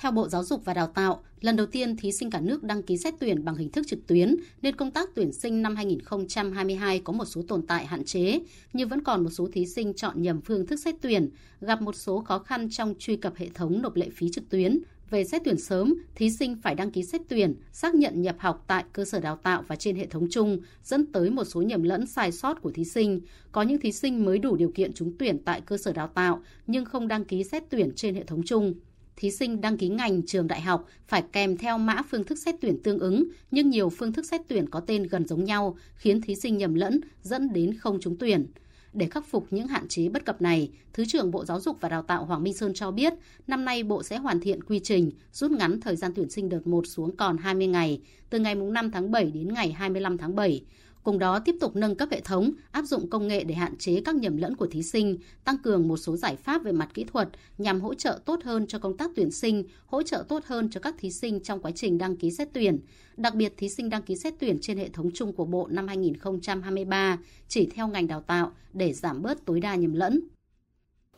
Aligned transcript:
Theo 0.00 0.12
Bộ 0.12 0.28
Giáo 0.28 0.44
dục 0.44 0.64
và 0.64 0.74
Đào 0.74 0.86
tạo, 0.86 1.22
lần 1.40 1.56
đầu 1.56 1.66
tiên 1.66 1.96
thí 1.96 2.12
sinh 2.12 2.30
cả 2.30 2.40
nước 2.40 2.62
đăng 2.62 2.82
ký 2.82 2.96
xét 2.96 3.14
tuyển 3.20 3.44
bằng 3.44 3.56
hình 3.56 3.70
thức 3.70 3.86
trực 3.86 4.06
tuyến 4.06 4.36
nên 4.62 4.76
công 4.76 4.90
tác 4.90 5.08
tuyển 5.14 5.32
sinh 5.32 5.62
năm 5.62 5.76
2022 5.76 6.98
có 6.98 7.12
một 7.12 7.24
số 7.24 7.42
tồn 7.48 7.66
tại 7.66 7.86
hạn 7.86 8.04
chế, 8.04 8.40
nhưng 8.72 8.88
vẫn 8.88 9.04
còn 9.04 9.24
một 9.24 9.30
số 9.30 9.48
thí 9.52 9.66
sinh 9.66 9.94
chọn 9.94 10.22
nhầm 10.22 10.40
phương 10.40 10.66
thức 10.66 10.76
xét 10.76 10.94
tuyển, 11.00 11.30
gặp 11.60 11.82
một 11.82 11.96
số 11.96 12.20
khó 12.20 12.38
khăn 12.38 12.68
trong 12.70 12.94
truy 12.98 13.16
cập 13.16 13.36
hệ 13.36 13.48
thống 13.54 13.82
nộp 13.82 13.96
lệ 13.96 14.08
phí 14.14 14.30
trực 14.30 14.48
tuyến. 14.48 14.78
Về 15.10 15.24
xét 15.24 15.42
tuyển 15.44 15.58
sớm, 15.58 15.94
thí 16.14 16.30
sinh 16.30 16.56
phải 16.62 16.74
đăng 16.74 16.90
ký 16.90 17.02
xét 17.02 17.20
tuyển, 17.28 17.54
xác 17.72 17.94
nhận 17.94 18.22
nhập 18.22 18.36
học 18.38 18.64
tại 18.66 18.84
cơ 18.92 19.04
sở 19.04 19.20
đào 19.20 19.36
tạo 19.36 19.64
và 19.68 19.76
trên 19.76 19.96
hệ 19.96 20.06
thống 20.06 20.26
chung, 20.30 20.58
dẫn 20.84 21.12
tới 21.12 21.30
một 21.30 21.44
số 21.44 21.62
nhầm 21.62 21.82
lẫn 21.82 22.06
sai 22.06 22.32
sót 22.32 22.62
của 22.62 22.70
thí 22.70 22.84
sinh. 22.84 23.20
Có 23.52 23.62
những 23.62 23.80
thí 23.80 23.92
sinh 23.92 24.24
mới 24.24 24.38
đủ 24.38 24.56
điều 24.56 24.72
kiện 24.74 24.92
trúng 24.92 25.12
tuyển 25.18 25.38
tại 25.44 25.60
cơ 25.60 25.76
sở 25.76 25.92
đào 25.92 26.08
tạo 26.08 26.42
nhưng 26.66 26.84
không 26.84 27.08
đăng 27.08 27.24
ký 27.24 27.44
xét 27.44 27.62
tuyển 27.70 27.92
trên 27.96 28.14
hệ 28.14 28.24
thống 28.24 28.42
chung 28.46 28.74
thí 29.20 29.30
sinh 29.30 29.60
đăng 29.60 29.76
ký 29.76 29.88
ngành 29.88 30.22
trường 30.26 30.46
đại 30.46 30.60
học 30.60 30.86
phải 31.08 31.24
kèm 31.32 31.56
theo 31.56 31.78
mã 31.78 32.02
phương 32.10 32.24
thức 32.24 32.38
xét 32.38 32.54
tuyển 32.60 32.82
tương 32.82 32.98
ứng, 32.98 33.24
nhưng 33.50 33.70
nhiều 33.70 33.90
phương 33.90 34.12
thức 34.12 34.26
xét 34.26 34.40
tuyển 34.48 34.70
có 34.70 34.80
tên 34.80 35.02
gần 35.02 35.26
giống 35.26 35.44
nhau, 35.44 35.76
khiến 35.96 36.20
thí 36.20 36.34
sinh 36.34 36.58
nhầm 36.58 36.74
lẫn, 36.74 37.00
dẫn 37.22 37.52
đến 37.52 37.74
không 37.74 38.00
trúng 38.00 38.16
tuyển. 38.16 38.46
Để 38.92 39.06
khắc 39.06 39.26
phục 39.26 39.46
những 39.50 39.66
hạn 39.66 39.88
chế 39.88 40.08
bất 40.08 40.24
cập 40.24 40.42
này, 40.42 40.70
Thứ 40.92 41.04
trưởng 41.08 41.30
Bộ 41.30 41.44
Giáo 41.44 41.60
dục 41.60 41.76
và 41.80 41.88
Đào 41.88 42.02
tạo 42.02 42.24
Hoàng 42.24 42.42
Minh 42.42 42.54
Sơn 42.54 42.74
cho 42.74 42.90
biết, 42.90 43.12
năm 43.46 43.64
nay 43.64 43.82
Bộ 43.82 44.02
sẽ 44.02 44.16
hoàn 44.16 44.40
thiện 44.40 44.64
quy 44.64 44.80
trình, 44.84 45.10
rút 45.32 45.50
ngắn 45.50 45.80
thời 45.80 45.96
gian 45.96 46.12
tuyển 46.14 46.30
sinh 46.30 46.48
đợt 46.48 46.66
1 46.66 46.86
xuống 46.86 47.16
còn 47.16 47.36
20 47.36 47.66
ngày, 47.66 48.00
từ 48.30 48.38
ngày 48.38 48.54
5 48.54 48.90
tháng 48.90 49.10
7 49.10 49.30
đến 49.30 49.54
ngày 49.54 49.72
25 49.72 50.18
tháng 50.18 50.34
7. 50.34 50.64
Cùng 51.02 51.18
đó 51.18 51.38
tiếp 51.44 51.56
tục 51.60 51.76
nâng 51.76 51.94
cấp 51.94 52.08
hệ 52.12 52.20
thống, 52.20 52.50
áp 52.70 52.82
dụng 52.82 53.10
công 53.10 53.28
nghệ 53.28 53.44
để 53.44 53.54
hạn 53.54 53.76
chế 53.78 54.02
các 54.04 54.14
nhầm 54.14 54.36
lẫn 54.36 54.56
của 54.56 54.66
thí 54.66 54.82
sinh, 54.82 55.18
tăng 55.44 55.58
cường 55.58 55.88
một 55.88 55.96
số 55.96 56.16
giải 56.16 56.36
pháp 56.36 56.62
về 56.62 56.72
mặt 56.72 56.88
kỹ 56.94 57.04
thuật 57.04 57.28
nhằm 57.58 57.80
hỗ 57.80 57.94
trợ 57.94 58.20
tốt 58.24 58.40
hơn 58.44 58.66
cho 58.66 58.78
công 58.78 58.96
tác 58.96 59.10
tuyển 59.16 59.30
sinh, 59.30 59.64
hỗ 59.86 60.02
trợ 60.02 60.24
tốt 60.28 60.44
hơn 60.46 60.70
cho 60.70 60.80
các 60.80 60.94
thí 60.98 61.10
sinh 61.10 61.40
trong 61.42 61.60
quá 61.62 61.70
trình 61.74 61.98
đăng 61.98 62.16
ký 62.16 62.30
xét 62.30 62.48
tuyển. 62.52 62.78
Đặc 63.16 63.34
biệt 63.34 63.52
thí 63.56 63.68
sinh 63.68 63.90
đăng 63.90 64.02
ký 64.02 64.16
xét 64.16 64.34
tuyển 64.38 64.58
trên 64.62 64.78
hệ 64.78 64.88
thống 64.88 65.10
chung 65.14 65.32
của 65.32 65.44
Bộ 65.44 65.66
năm 65.70 65.88
2023 65.88 67.18
chỉ 67.48 67.68
theo 67.74 67.88
ngành 67.88 68.06
đào 68.06 68.20
tạo 68.20 68.52
để 68.72 68.92
giảm 68.92 69.22
bớt 69.22 69.44
tối 69.44 69.60
đa 69.60 69.74
nhầm 69.74 69.94
lẫn. 69.94 70.20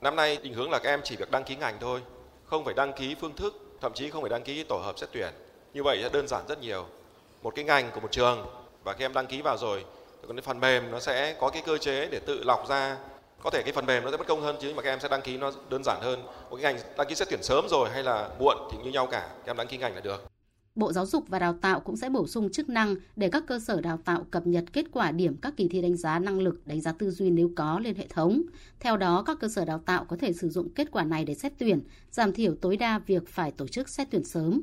Năm 0.00 0.16
nay 0.16 0.38
định 0.42 0.54
hướng 0.54 0.70
là 0.70 0.78
các 0.78 0.90
em 0.90 1.00
chỉ 1.04 1.16
việc 1.16 1.30
đăng 1.30 1.44
ký 1.44 1.56
ngành 1.56 1.76
thôi, 1.80 2.00
không 2.44 2.64
phải 2.64 2.74
đăng 2.74 2.92
ký 2.98 3.14
phương 3.20 3.36
thức, 3.36 3.76
thậm 3.80 3.92
chí 3.94 4.10
không 4.10 4.22
phải 4.22 4.30
đăng 4.30 4.42
ký 4.42 4.64
tổ 4.68 4.76
hợp 4.84 4.98
xét 4.98 5.08
tuyển. 5.12 5.32
Như 5.74 5.82
vậy 5.82 5.98
sẽ 6.02 6.08
đơn 6.12 6.28
giản 6.28 6.44
rất 6.48 6.60
nhiều. 6.60 6.86
Một 7.42 7.54
cái 7.54 7.64
ngành 7.64 7.90
của 7.94 8.00
một 8.00 8.12
trường 8.12 8.61
và 8.84 8.92
khi 8.92 9.04
em 9.04 9.12
đăng 9.12 9.26
ký 9.26 9.42
vào 9.42 9.56
rồi 9.58 9.84
còn 10.26 10.36
cái 10.36 10.42
phần 10.42 10.60
mềm 10.60 10.90
nó 10.90 11.00
sẽ 11.00 11.36
có 11.40 11.50
cái 11.50 11.62
cơ 11.66 11.78
chế 11.78 12.08
để 12.10 12.20
tự 12.26 12.44
lọc 12.44 12.68
ra 12.68 12.96
có 13.42 13.50
thể 13.50 13.62
cái 13.62 13.72
phần 13.72 13.86
mềm 13.86 14.04
nó 14.04 14.10
sẽ 14.10 14.16
bất 14.16 14.26
công 14.26 14.42
hơn 14.42 14.56
chứ 14.60 14.72
mà 14.76 14.82
các 14.82 14.90
em 14.90 15.00
sẽ 15.00 15.08
đăng 15.08 15.22
ký 15.22 15.36
nó 15.36 15.52
đơn 15.70 15.82
giản 15.84 15.98
hơn 16.00 16.22
một 16.50 16.58
cái 16.62 16.74
ngành 16.74 16.82
đăng 16.96 17.06
ký 17.06 17.14
xét 17.14 17.28
tuyển 17.30 17.42
sớm 17.42 17.66
rồi 17.70 17.90
hay 17.90 18.02
là 18.02 18.28
muộn 18.38 18.56
thì 18.72 18.78
như 18.84 18.90
nhau 18.90 19.06
cả 19.06 19.28
các 19.44 19.50
em 19.50 19.56
đăng 19.56 19.66
ký 19.66 19.78
ngành 19.78 19.94
là 19.94 20.00
được 20.00 20.32
Bộ 20.74 20.92
Giáo 20.92 21.06
dục 21.06 21.24
và 21.28 21.38
Đào 21.38 21.58
tạo 21.60 21.80
cũng 21.80 21.96
sẽ 21.96 22.08
bổ 22.08 22.26
sung 22.26 22.50
chức 22.50 22.68
năng 22.68 22.94
để 23.16 23.28
các 23.28 23.44
cơ 23.46 23.58
sở 23.58 23.80
đào 23.80 23.98
tạo 24.04 24.26
cập 24.30 24.46
nhật 24.46 24.64
kết 24.72 24.86
quả 24.92 25.12
điểm 25.12 25.36
các 25.36 25.54
kỳ 25.56 25.68
thi 25.68 25.82
đánh 25.82 25.96
giá 25.96 26.18
năng 26.18 26.40
lực, 26.40 26.66
đánh 26.66 26.80
giá 26.80 26.92
tư 26.92 27.10
duy 27.10 27.30
nếu 27.30 27.50
có 27.56 27.78
lên 27.78 27.94
hệ 27.94 28.06
thống. 28.06 28.42
Theo 28.80 28.96
đó, 28.96 29.22
các 29.26 29.38
cơ 29.40 29.48
sở 29.48 29.64
đào 29.64 29.78
tạo 29.78 30.04
có 30.04 30.16
thể 30.16 30.32
sử 30.32 30.48
dụng 30.48 30.68
kết 30.74 30.88
quả 30.90 31.04
này 31.04 31.24
để 31.24 31.34
xét 31.34 31.52
tuyển, 31.58 31.80
giảm 32.10 32.32
thiểu 32.32 32.54
tối 32.60 32.76
đa 32.76 32.98
việc 32.98 33.28
phải 33.28 33.50
tổ 33.50 33.68
chức 33.68 33.88
xét 33.88 34.08
tuyển 34.10 34.24
sớm. 34.24 34.62